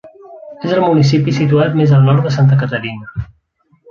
És 0.67 0.71
el 0.77 0.79
municipi 0.85 1.35
situat 1.35 1.77
més 1.81 1.93
al 1.97 2.09
nord 2.09 2.25
de 2.29 2.33
Santa 2.37 2.59
Catarina. 2.65 3.29